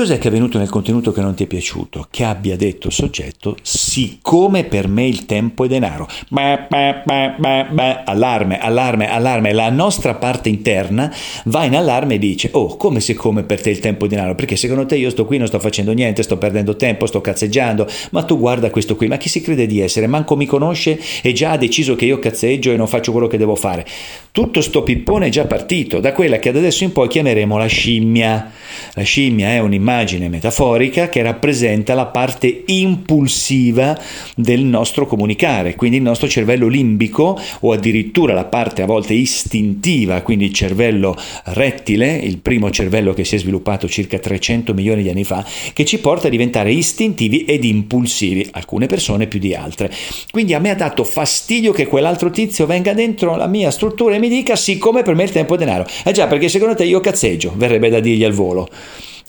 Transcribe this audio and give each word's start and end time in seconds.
Cos'è 0.00 0.16
che 0.16 0.24
è 0.24 0.26
avvenuto 0.28 0.56
nel 0.56 0.70
contenuto 0.70 1.12
che 1.12 1.20
non 1.20 1.34
ti 1.34 1.44
è 1.44 1.46
piaciuto? 1.46 2.06
Che 2.10 2.24
abbia 2.24 2.56
detto 2.56 2.86
il 2.86 2.92
soggetto, 2.94 3.58
siccome 3.60 4.64
per 4.64 4.88
me 4.88 5.06
il 5.06 5.26
tempo 5.26 5.66
è 5.66 5.68
denaro. 5.68 6.08
Beh, 6.30 6.68
beh, 6.70 7.02
beh, 7.68 8.02
allarme, 8.06 8.58
allarme, 8.58 9.10
allarme. 9.10 9.52
La 9.52 9.68
nostra 9.68 10.14
parte 10.14 10.48
interna 10.48 11.14
va 11.44 11.64
in 11.64 11.76
allarme 11.76 12.14
e 12.14 12.18
dice, 12.18 12.48
oh, 12.52 12.78
come 12.78 13.00
siccome 13.00 13.42
per 13.42 13.60
te 13.60 13.68
il 13.68 13.80
tempo 13.80 14.06
è 14.06 14.08
denaro? 14.08 14.34
Perché 14.34 14.56
secondo 14.56 14.86
te 14.86 14.96
io 14.96 15.10
sto 15.10 15.26
qui, 15.26 15.36
non 15.36 15.48
sto 15.48 15.58
facendo 15.58 15.92
niente, 15.92 16.22
sto 16.22 16.38
perdendo 16.38 16.76
tempo, 16.76 17.04
sto 17.04 17.20
cazzeggiando, 17.20 17.86
ma 18.12 18.22
tu 18.22 18.38
guarda 18.38 18.70
questo 18.70 18.96
qui, 18.96 19.06
ma 19.06 19.18
chi 19.18 19.28
si 19.28 19.42
crede 19.42 19.66
di 19.66 19.82
essere? 19.82 20.06
Manco 20.06 20.34
mi 20.34 20.46
conosce 20.46 20.98
e 21.20 21.34
già 21.34 21.50
ha 21.50 21.56
deciso 21.58 21.94
che 21.94 22.06
io 22.06 22.18
cazzeggio 22.18 22.72
e 22.72 22.76
non 22.78 22.88
faccio 22.88 23.12
quello 23.12 23.26
che 23.26 23.36
devo 23.36 23.54
fare. 23.54 23.86
Tutto 24.32 24.60
sto 24.60 24.82
pippone 24.82 25.26
è 25.26 25.30
già 25.30 25.46
partito 25.46 26.00
da 26.00 26.12
quella 26.12 26.38
che 26.38 26.52
da 26.52 26.58
adesso 26.58 26.84
in 26.84 26.92
poi 26.92 27.08
chiameremo 27.08 27.58
la 27.58 27.66
scimmia. 27.66 28.52
La 28.94 29.02
scimmia 29.02 29.48
è 29.48 29.58
un'immagine 29.58 29.88
immagine 29.90 30.28
metaforica 30.28 31.08
che 31.08 31.22
rappresenta 31.22 31.94
la 31.94 32.06
parte 32.06 32.62
impulsiva 32.66 33.98
del 34.36 34.60
nostro 34.62 35.06
comunicare, 35.06 35.74
quindi 35.74 35.96
il 35.96 36.02
nostro 36.02 36.28
cervello 36.28 36.68
limbico 36.68 37.38
o 37.60 37.72
addirittura 37.72 38.34
la 38.34 38.44
parte 38.44 38.82
a 38.82 38.86
volte 38.86 39.14
istintiva, 39.14 40.22
quindi 40.22 40.46
il 40.46 40.52
cervello 40.52 41.16
rettile, 41.46 42.16
il 42.16 42.38
primo 42.38 42.70
cervello 42.70 43.12
che 43.12 43.24
si 43.24 43.34
è 43.34 43.38
sviluppato 43.38 43.88
circa 43.88 44.18
300 44.18 44.72
milioni 44.74 45.02
di 45.02 45.10
anni 45.10 45.24
fa, 45.24 45.44
che 45.72 45.84
ci 45.84 45.98
porta 45.98 46.28
a 46.28 46.30
diventare 46.30 46.72
istintivi 46.72 47.44
ed 47.44 47.64
impulsivi, 47.64 48.48
alcune 48.52 48.86
persone 48.86 49.26
più 49.26 49.38
di 49.38 49.54
altre. 49.54 49.92
Quindi 50.30 50.54
a 50.54 50.58
me 50.58 50.70
ha 50.70 50.74
dato 50.74 51.04
fastidio 51.04 51.72
che 51.72 51.86
quell'altro 51.86 52.30
tizio 52.30 52.66
venga 52.66 52.92
dentro 52.92 53.36
la 53.36 53.46
mia 53.46 53.70
struttura 53.70 54.14
mi 54.20 54.28
dica 54.28 54.54
siccome 54.54 55.02
per 55.02 55.14
me 55.14 55.24
il 55.24 55.32
tempo 55.32 55.54
è 55.54 55.58
denaro. 55.58 55.86
Eh 56.04 56.12
già, 56.12 56.26
perché 56.26 56.48
secondo 56.48 56.74
te 56.74 56.84
io 56.84 57.00
cazzeggio, 57.00 57.52
verrebbe 57.56 57.88
da 57.88 58.00
dirgli 58.00 58.24
al 58.24 58.32
volo. 58.32 58.68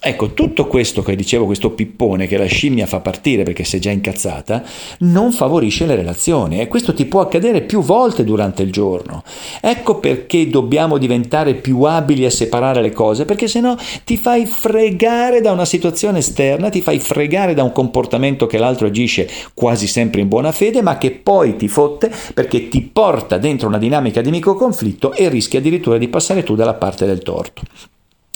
Ecco, 0.00 0.32
tutto 0.32 0.68
questo 0.68 1.02
che 1.02 1.16
dicevo, 1.16 1.44
questo 1.44 1.70
pippone 1.70 2.28
che 2.28 2.36
la 2.36 2.46
scimmia 2.46 2.86
fa 2.86 3.00
partire 3.00 3.42
perché 3.42 3.64
si 3.64 3.76
è 3.76 3.78
già 3.80 3.90
incazzata, 3.90 4.62
non 5.00 5.32
favorisce 5.32 5.86
le 5.86 5.96
relazioni 5.96 6.60
e 6.60 6.68
questo 6.68 6.94
ti 6.94 7.04
può 7.04 7.20
accadere 7.20 7.62
più 7.62 7.82
volte 7.82 8.22
durante 8.22 8.62
il 8.62 8.70
giorno. 8.70 9.24
Ecco 9.60 9.98
perché 9.98 10.48
dobbiamo 10.48 10.98
diventare 10.98 11.54
più 11.54 11.82
abili 11.82 12.24
a 12.24 12.30
separare 12.30 12.80
le 12.80 12.92
cose, 12.92 13.24
perché 13.24 13.48
se 13.48 13.60
no 13.60 13.76
ti 14.04 14.16
fai 14.16 14.46
fregare 14.46 15.40
da 15.40 15.52
una 15.52 15.64
situazione 15.64 16.18
esterna, 16.18 16.68
ti 16.68 16.80
fai 16.80 16.98
fregare 16.98 17.54
da 17.54 17.62
un 17.62 17.72
comportamento 17.72 18.46
che 18.46 18.58
l'altro 18.58 18.86
agisce 18.86 19.28
quasi 19.54 19.86
sempre 19.86 20.20
in 20.20 20.28
buona 20.28 20.52
fede, 20.52 20.82
ma 20.82 20.98
che 20.98 21.10
poi 21.10 21.56
ti 21.56 21.68
fotte 21.68 22.10
perché 22.34 22.68
ti 22.68 22.82
porta 22.82 23.38
dentro 23.38 23.68
una 23.68 23.78
dinamica 23.78 24.20
di 24.20 24.30
microconflitto 24.30 25.12
e 25.14 25.28
rischi 25.28 25.56
addirittura 25.56 25.98
di 25.98 26.08
passare 26.08 26.42
tu 26.42 26.54
dalla 26.54 26.74
parte 26.74 27.06
del 27.06 27.22
torto. 27.22 27.62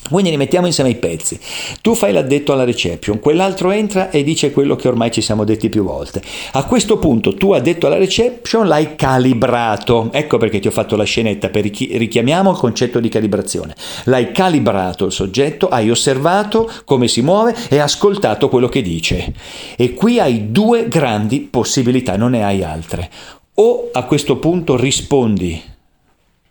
Quindi 0.09 0.31
rimettiamo 0.31 0.67
insieme 0.67 0.91
i 0.91 0.97
pezzi. 0.97 1.39
Tu 1.81 1.95
fai 1.95 2.13
l'addetto 2.13 2.53
alla 2.53 2.65
reception, 2.65 3.19
quell'altro 3.19 3.71
entra 3.71 4.11
e 4.11 4.23
dice 4.23 4.51
quello 4.53 4.77
che 4.77 4.89
ormai 4.89 5.11
ci 5.11 5.23
siamo 5.23 5.45
detti 5.45 5.69
più 5.69 5.85
volte. 5.85 6.23
A 6.53 6.65
questo 6.65 6.99
punto 6.99 7.35
tu 7.35 7.53
addetto 7.53 7.87
alla 7.87 7.97
reception 7.97 8.67
l'hai 8.67 8.95
calibrato. 8.95 10.11
Ecco 10.13 10.39
perché 10.39 10.59
ti 10.59 10.69
ho 10.69 10.73
fatto 10.73 10.97
la 10.97 11.05
scenetta 11.05 11.49
per 11.49 11.63
richiamiamo 11.65 12.51
il 12.51 12.57
concetto 12.57 13.01
di 13.01 13.09
calibrazione. 13.09 13.75
L'hai 14.05 14.33
calibrato 14.33 15.07
il 15.07 15.13
soggetto, 15.13 15.69
hai 15.69 15.91
osservato 15.91 16.71
come 16.85 17.09
si 17.09 17.23
muove 17.23 17.55
e 17.69 17.79
ascoltato 17.79 18.49
quello 18.49 18.69
che 18.69 18.83
dice. 18.83 19.33
E 19.77 19.95
qui 19.95 20.19
hai 20.19 20.51
due 20.51 20.89
grandi 20.89 21.41
possibilità, 21.41 22.17
non 22.17 22.33
ne 22.33 22.45
hai 22.45 22.63
altre. 22.63 23.11
O 23.55 23.89
a 23.93 24.05
questo 24.05 24.37
punto 24.37 24.77
rispondi 24.77 25.63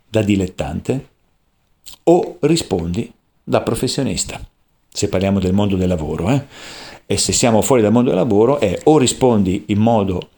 da 0.08 0.22
dilettante 0.22 1.08
o 2.04 2.36
rispondi 2.40 3.12
da 3.52 3.60
professionista, 3.60 4.40
se 4.88 5.08
parliamo 5.08 5.38
del 5.38 5.52
mondo 5.52 5.76
del 5.76 5.88
lavoro. 5.88 6.30
Eh? 6.30 6.42
E 7.04 7.18
se 7.18 7.32
siamo 7.32 7.60
fuori 7.60 7.82
dal 7.82 7.92
mondo 7.92 8.08
del 8.08 8.18
lavoro 8.18 8.58
è 8.58 8.80
o 8.84 8.96
rispondi 8.96 9.64
in 9.66 9.78
modo 9.78 10.28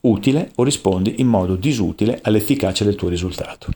utile 0.00 0.50
o 0.56 0.64
rispondi 0.64 1.20
in 1.20 1.28
modo 1.28 1.54
disutile 1.54 2.18
all'efficacia 2.22 2.82
del 2.82 2.96
tuo 2.96 3.08
risultato. 3.08 3.68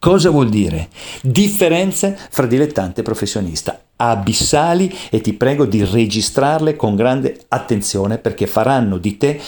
Cosa 0.00 0.30
vuol 0.30 0.48
dire? 0.48 0.88
Differenze 1.22 2.18
fra 2.30 2.46
dilettante 2.46 3.02
e 3.02 3.04
professionista, 3.04 3.80
abissali 3.96 4.92
e 5.08 5.20
ti 5.20 5.34
prego 5.34 5.66
di 5.66 5.84
registrarle 5.84 6.74
con 6.74 6.96
grande 6.96 7.44
attenzione 7.48 8.18
perché 8.18 8.48
faranno 8.48 8.98
di 8.98 9.16
te 9.16 9.40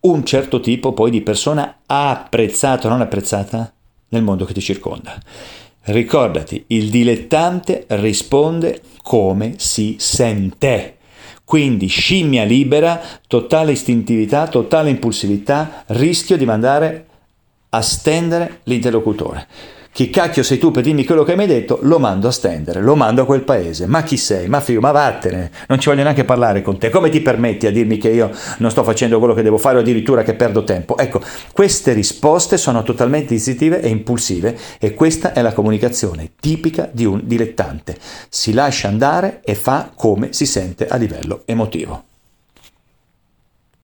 un 0.00 0.24
certo 0.24 0.58
tipo 0.58 0.94
poi 0.94 1.12
di 1.12 1.20
persona 1.20 1.80
apprezzata 1.86 2.88
o 2.88 2.90
non 2.90 3.02
apprezzata 3.02 3.72
nel 4.08 4.22
mondo 4.22 4.44
che 4.44 4.54
ti 4.54 4.60
circonda. 4.60 5.20
Ricordati, 5.84 6.64
il 6.68 6.90
dilettante 6.90 7.84
risponde 7.88 8.82
come 9.02 9.54
si 9.56 9.96
sente. 9.98 10.96
Quindi 11.44 11.86
scimmia 11.86 12.44
libera, 12.44 13.00
totale 13.26 13.72
istintività, 13.72 14.48
totale 14.48 14.90
impulsività, 14.90 15.84
rischio 15.86 16.36
di 16.36 16.44
mandare 16.44 17.06
a 17.70 17.80
stendere 17.80 18.60
l'interlocutore. 18.64 19.46
Chi 19.98 20.10
cacchio 20.10 20.44
sei 20.44 20.58
tu 20.58 20.70
per 20.70 20.84
dirmi 20.84 21.04
quello 21.04 21.24
che 21.24 21.34
mi 21.34 21.42
hai 21.42 21.48
detto? 21.48 21.80
Lo 21.82 21.98
mando 21.98 22.28
a 22.28 22.30
stendere, 22.30 22.80
lo 22.80 22.94
mando 22.94 23.22
a 23.22 23.24
quel 23.24 23.42
paese. 23.42 23.88
Ma 23.88 24.04
chi 24.04 24.16
sei? 24.16 24.46
Ma 24.46 24.60
figlio, 24.60 24.78
ma 24.78 24.92
vattene, 24.92 25.50
non 25.66 25.80
ci 25.80 25.88
voglio 25.88 26.04
neanche 26.04 26.24
parlare 26.24 26.62
con 26.62 26.78
te. 26.78 26.88
Come 26.88 27.10
ti 27.10 27.20
permetti 27.20 27.66
a 27.66 27.72
dirmi 27.72 27.98
che 27.98 28.10
io 28.10 28.30
non 28.58 28.70
sto 28.70 28.84
facendo 28.84 29.18
quello 29.18 29.34
che 29.34 29.42
devo 29.42 29.58
fare 29.58 29.78
o 29.78 29.80
addirittura 29.80 30.22
che 30.22 30.34
perdo 30.34 30.62
tempo? 30.62 30.96
Ecco, 30.96 31.20
queste 31.52 31.94
risposte 31.94 32.58
sono 32.58 32.84
totalmente 32.84 33.34
istintive 33.34 33.80
e 33.80 33.88
impulsive 33.88 34.56
e 34.78 34.94
questa 34.94 35.32
è 35.32 35.42
la 35.42 35.52
comunicazione 35.52 36.30
tipica 36.38 36.88
di 36.92 37.04
un 37.04 37.22
dilettante. 37.24 37.96
Si 38.28 38.52
lascia 38.52 38.86
andare 38.86 39.40
e 39.42 39.56
fa 39.56 39.90
come 39.92 40.32
si 40.32 40.46
sente 40.46 40.86
a 40.86 40.94
livello 40.94 41.42
emotivo. 41.44 42.07